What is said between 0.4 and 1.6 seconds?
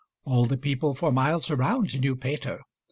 the people for miles